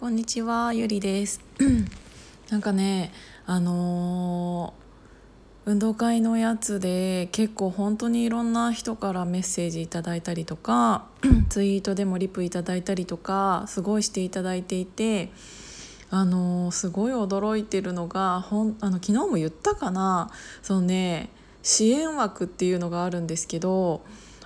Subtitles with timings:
[0.00, 1.42] こんにちは、ゆりです。
[2.48, 3.12] なんかね、
[3.44, 11.04] あのー運動会のやつで結構本当にいろんな人からメッセージいただいたりとか
[11.50, 15.30] ツイートでもリプいただいたりとかすごいしていただいていて
[16.08, 20.30] あのーすごい驚いてるのがほんあの昨日も言ったかな
[20.62, 21.28] そのね
[21.62, 24.00] 支援枠っていうのがあるんですけど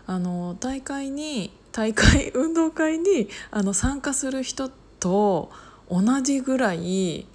[0.04, 5.50] あの大会に大会 運動会にあの参加する人ってと
[5.90, 7.26] 同じぐらい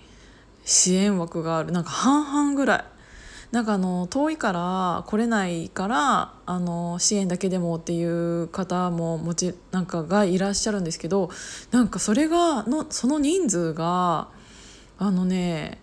[0.66, 1.72] 支援枠がある。
[1.72, 2.86] なんか半々ぐらい。
[3.52, 11.32] なんかあの遠いから来れないからあの支援だけでもっていう方ももちなんかがいらっしゃるんですけど
[11.72, 14.28] なんかそれがのその人数が
[15.00, 15.80] あのね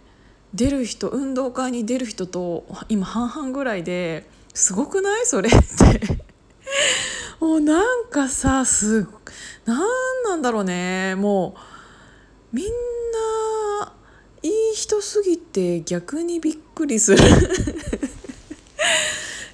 [0.55, 5.27] 出る人運動会に出る人と今半々ぐらいですごくない？
[5.27, 6.25] それって。
[7.41, 9.09] もうなんかさす
[9.65, 9.79] なん
[10.25, 11.17] なんだろうね。
[11.17, 11.76] もう
[12.53, 12.73] みんな
[14.43, 17.23] いい人すぎて逆にびっくりする。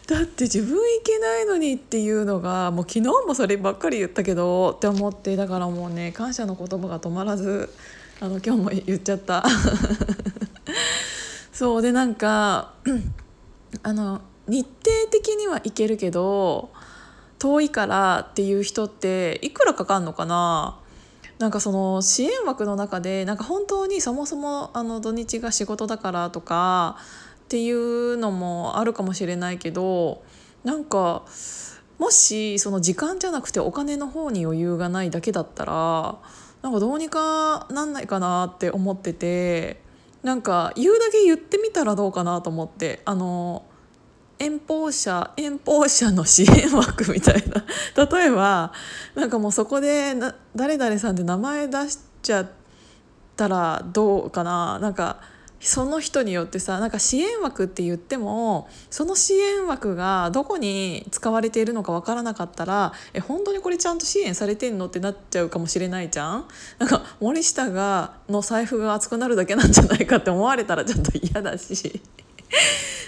[0.07, 7.71] だって自分いけないのにっていうのがもう昨日もそればっかり言ったけどって思ってだからもうね感謝の言葉が止まらず
[8.21, 9.45] あの今日も言っちゃった。
[11.53, 12.75] そうでなんか
[13.83, 16.71] あの日程的には行けるけど
[17.39, 20.79] 遠いからっていう人っていくらかかんのかな。
[21.43, 26.97] なんかその支援枠の中でなんか本当にそもそもあの土日が仕事だからとか
[27.43, 30.23] っていうのもあるかもしれないけど
[30.63, 31.25] なんか
[31.99, 36.19] もしその時間じゃなくてお金の方に余裕がないだけだったら
[36.63, 39.81] なんかどうにかなんないかなって思ってて
[40.23, 43.65] なんか言うだけ言ってみたらどうかなと思ってあの
[44.43, 47.65] 遠方者遠方者の支援枠みたいな。
[48.11, 48.73] 例えば
[49.15, 52.47] なんかもうそこでな誰々さんって名前出しちゃっ
[53.37, 54.81] たらどうかな。
[54.81, 55.21] なんか
[55.61, 66.49] その人によってさなんか支援枠って言ってもその支援枠がどこに使われているのかわからなかったらえ本当にこれちゃんと支援されてんのってなっちゃうかもしれないじゃん。
[66.81, 72.03] なんか森下がの財布が熱くなるだけなんじゃないかって思われたらちょっと嫌だし。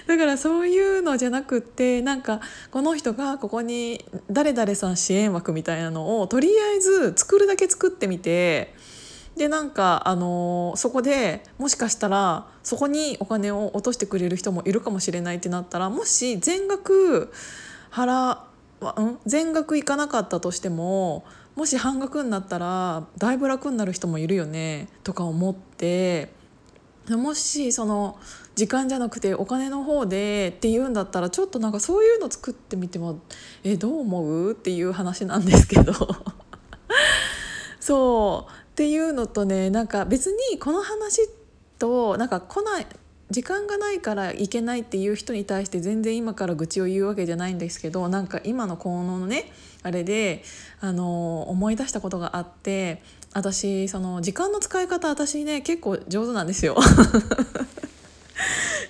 [0.06, 8.74] だからそういうのじゃなくってなんかこの人がここに誰々さん支援枠みたいなのをとりあえず作るだけ作ってみて
[9.36, 17.32] でなんか、あのーそこでもしかしたらそこにお金を落としてくれる人もいるかもしれないってなったらもし全額
[17.90, 18.38] 払
[18.80, 21.24] わん全額いかなかったとしても
[21.56, 26.33] もし半額になったらだいぶ楽になる人もいるよねとか思って。
[27.10, 28.18] もしその
[28.54, 33.20] 時間じゃなくてお金の方でっていうんだったらちょっとなんかそういうの作ってみても
[33.62, 35.92] えどう思うっていう話なんですけど。
[37.80, 38.52] そう。
[38.52, 41.28] っていうのとねなんか別にこの話
[41.78, 42.86] となんか来ない
[43.30, 49.50] 時間がないから行けないっていう人に対して全然今から愚痴を言うわけじゃないんですけどなんか今の効能のね
[49.82, 50.42] あれで
[50.80, 53.02] あの思い出したことがあって
[53.34, 56.76] 私その時間の使い方私ね結構上手なんですよ。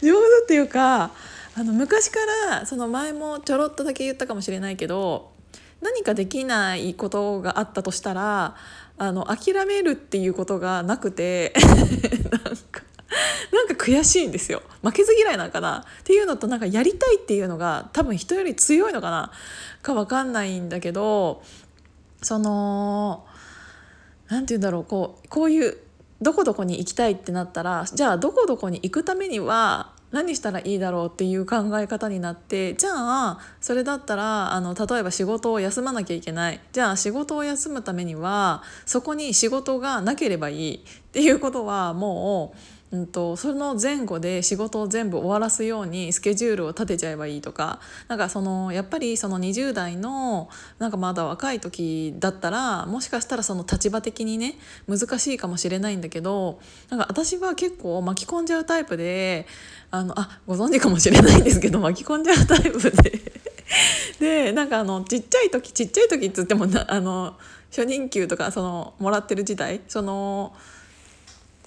[0.03, 1.13] 上手っていうか
[1.57, 2.19] あの昔か
[2.51, 5.33] らその前もちょろっとだけ言ったかもしれないけど
[5.81, 8.55] 何かできないことがあったとしたら
[8.99, 11.55] あの諦めるっていうことがなくて
[12.31, 12.83] なんか
[13.53, 14.63] なんか悔しいんですよ。
[14.83, 15.85] 負けず嫌いなんかな？
[16.01, 19.31] っていうのとなんかやりたいっていうのが多分人より強いのかな？
[19.83, 21.43] か分かんないんだけど
[22.23, 23.25] その
[24.29, 25.79] なんて言うんだろうこうこういう
[26.23, 36.61] どこどこに行きたいってなったらじゃあどこどこに行くためには何したらいいだろうっていう考え方になってじゃあそれだったらあの例えば仕事を休まなきゃいけない。
[36.73, 40.81] じゃあ仕事を休むためにはそこに仕事がなければいいっ
[41.13, 42.59] ていうことはもう
[42.95, 54.55] うんと、その前後で仕事を全部終わらすようにスケジュールを立てちゃえばいいとかなんかそのやっぱりその20代のなんかまだ若い時だったらもしかしたらその立場的にね
[54.89, 59.47] 難しいかもしれないんだけどなんか私は結構巻き込んじゃうタイプで
[59.91, 62.93] あのあご存知かもしれないんですけど巻き込んじゃうタイプで
[64.21, 67.35] でなんかあのちっちゃい時ちっちゃい時っつってもなあの
[67.71, 70.55] 初任給とかそのもらってる時代その。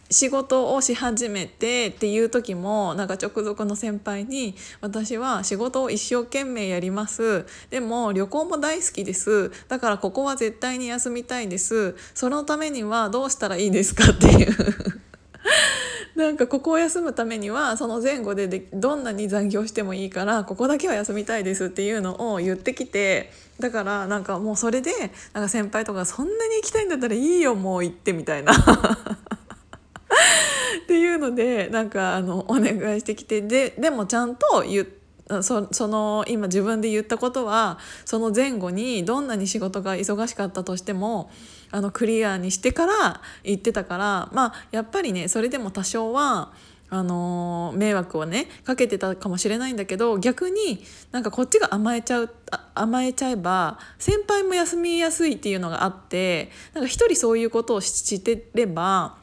[0.09, 7.45] 仕事をし始めてっていう時もなんか直属の先輩に「私は仕事を一生懸命やります。
[7.69, 9.51] でも旅行も大好きです。
[9.67, 11.95] だからここは絶対に休みたいです。
[12.13, 14.55] そのためにはどうしたらいいですか?」っていう。
[16.15, 24.91] なんかここを休むためにはその前後でどんなに残業してもいいからここだけは休みたいですっていうのを言ってきてだからなんかもうそれで
[25.33, 28.51] なんか先輩とかそんなに行きたいんだったらいいよもう行ってみたいな。
[30.87, 34.95] っていうのでなんかあのお願いしてきてででもちゃんと言って
[35.41, 41.29] そその今自分で言ったことはその前後にどんなに仕事が忙しかったとしても
[41.69, 46.53] あのクリアにしてから言ってたからまあやっぱりねそれでも多少は
[46.89, 50.81] あの迷惑をねかけてたかもしれないんだけど逆に
[51.11, 52.33] なんかこっちが甘えちゃう
[52.73, 59.17] 甘えちゃえば先輩も休みやすいっていうのがあってなんか一人そういうことをしてれば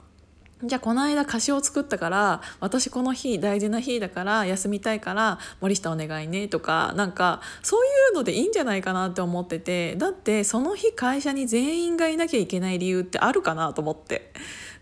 [0.62, 14.32] じゃあこの間歌詞を作ったから私この日大事な日だから休みたいから森下お願いねとかなんかそういうのでいいんじゃないかなって思っててだってその日会社に全員がいなきゃいけない理由ってあるかなと思って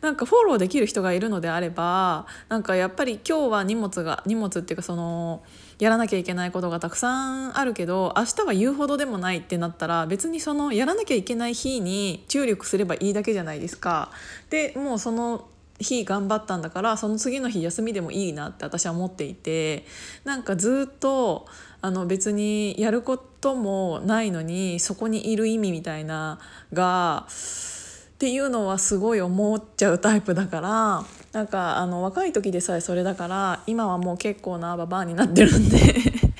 [0.02, 5.42] なんかフォローできる人がいるのであればなんかやっぱり今日は荷物が荷物っていうかその
[5.78, 14.10] やらなきゃいけないことがたくさんあるけど明日は言うほどでもないってなったら別にそのやらなきゃいけない日に注力すればいいだけじゃないですか。
[14.50, 15.48] でもうその
[15.82, 19.84] 日頑張ったんだからその次の日休みでもいいなって私は思っていて
[20.24, 21.46] なんかずっと
[21.80, 26.38] あの別にやることもないのにそこにいる意味みたいな
[26.72, 36.31] がっていうのはすごい思っちゃうタイプだからなんかあの若い時でさえそれだから今はもう結構なババアになってるんで。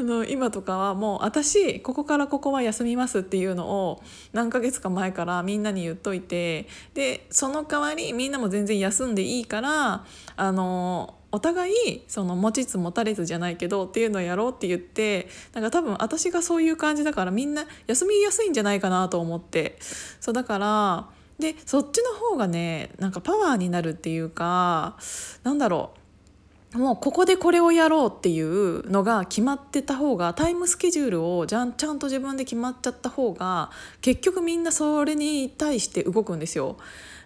[0.00, 4.02] あの今とかはもう私ここからここは休みますっていうのを
[4.32, 10.06] 何ヶ月か前からみんなに言っといてでその代わりみんなも全然休んでいいから
[10.36, 19.76] あのお互いその持ちつ持たれずじゃないけどっていうのをやろうって言ってなんか多分私がそういう感じだからみんな休みやすいんじゃないかなと思って。
[19.80, 21.08] そうだから
[21.38, 24.96] でそっちの方がねなんかパワーになるっていうか
[25.42, 25.99] なんだろう。
[26.74, 33.70] もうここでこれをやろうっていうのが決まってた方がタイムスケジュールをちゃんちゃんと自分で決まっちゃった方が
[34.00, 36.76] 結局みんなそれに対して動くんですよ。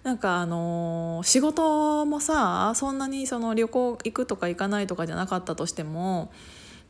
[0.02, 6.30] なんかあのー、仕事もさそんなにその旅行行くとか行かないとかじゃなかったとしても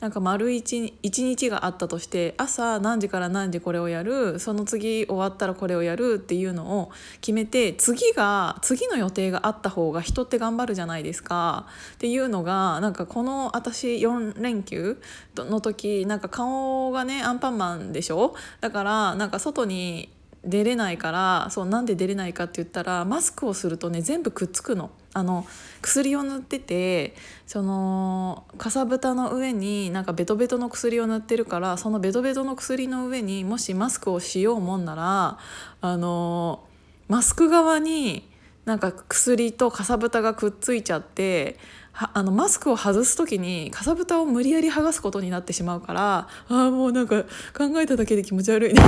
[0.01, 11.65] なんか丸一日があったとして朝何時から何時これをやるその次終わったらこれをやるっていうのを決めて次が次の予定があった方が人って頑張るじゃないですか。
[11.95, 15.01] っていうのがなんかこの私4連休
[15.37, 18.35] の時なんか顔がねアンパンマンでしょ？
[18.61, 20.09] だからなんか外に
[20.45, 24.91] 出れないからそうなんで出れないかって言ったらマスクをするとね全部くっつくの。
[25.17, 25.47] あの
[25.81, 27.15] 薬を塗ってて
[27.47, 35.37] そのかさぶたの上になんかベトベトの薬を塗ってるからそのベトベトの薬の上にもしマスクをしようもんなら
[35.79, 36.65] あの
[37.07, 38.29] マスク側に
[38.65, 41.57] なんか薬とかさぶたがくっついちゃって
[41.93, 47.23] あのマスクを外す時にかさぶたを無理やり剥がすことになってしまうからああもうなんか
[47.57, 48.81] 考えただけで気持ち悪いね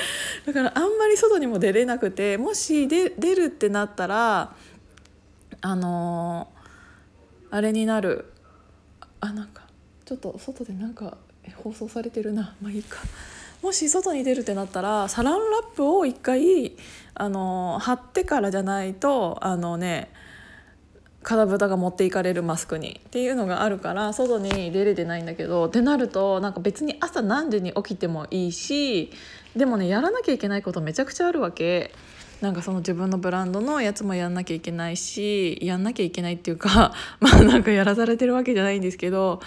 [0.46, 4.54] だからあんまり外にも出れなくてもし出るってなったら
[5.60, 8.32] あのー、あれになる。
[9.20, 9.62] あなんか
[10.04, 11.16] ちょっと外でなんか
[11.56, 12.54] 放送されてるな。
[12.62, 12.98] まあいいか。
[13.62, 16.76] もし外に出るってなったらサランラップを一回
[17.14, 20.12] あの、貼ってからじゃないとあのね
[21.28, 29.10] 体ぶたが持っていかれるマスクにっていうのがあるから外に出れてないんだけどってなるとなんか別に朝何時に起きてもいいし
[29.54, 31.92] でもねやらなきゃいけないことめちゃくちゃあるわけ。
[32.40, 39.40] なんかその自分のブランドのやつもやんなきゃいけないしやんなきゃいけないっていうか まあなんかやらされてるわけじゃないんですけど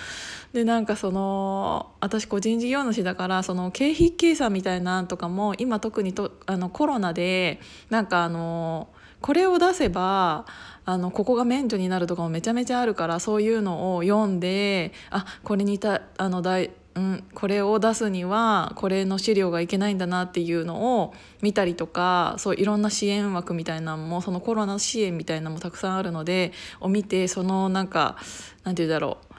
[0.52, 8.90] でなんかその私個人事業主だからその経費計算みたいなんとかも今特にとあのコロナでなんかあの
[9.22, 10.46] これを出せば
[10.84, 26.52] あのここが免除になるとかもめちゃめちゃあるからそういうのを読んであこれにたあの大うん、これを出すにはこれの資料がいけないんだなっていうのを見たりとかそういろんな支援枠みたいなのもそのコロナ支援みたいなのもたくさんあるので
[26.82, 28.18] を見てそのなんか
[28.66, 29.32] なんて言うんだろう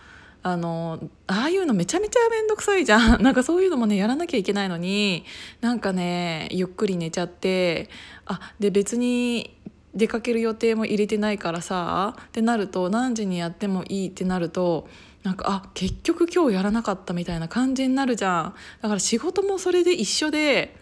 [0.44, 3.22] あのああいうのめちゃめちゃ面倒くさいじゃん。
[3.22, 5.24] なんかそういうのもねやらなきゃいけないのに
[5.60, 7.90] なんかねゆっくり寝ちゃって
[8.26, 9.56] あで別に
[9.94, 14.88] 出かける予定も入れてないからさってなると何時にやってもいいってなると
[15.22, 18.54] なんかあ結局今日やらなかったみたいな感じになるじゃん。
[18.80, 20.76] だから仕事もそれで一緒で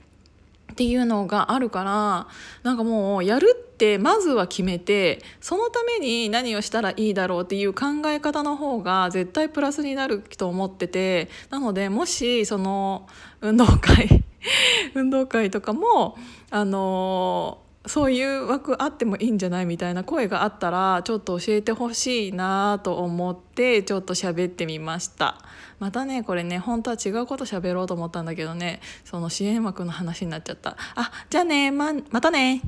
[0.72, 2.28] っていうのがあるから
[2.62, 13.08] なんかもうやるってまずは決めてそのために何をしたらいいだろうっていう考え方の方が絶対プラスになると思っててなのでもしその
[13.40, 14.24] 運動会
[14.94, 16.16] 運動会とかも
[16.50, 25.38] あのそういう枠あってもいいんじゃないみたいな声があったらちょっと教えてほしいなと思ってちょっと喋ってみました。
[25.78, 30.76] またねこれね本当は違うこと喋ろうと思ったんだけどねその支援枠の話になっちゃった。
[30.94, 32.60] あじゃあねままたね。